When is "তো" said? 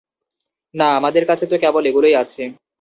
1.47-1.55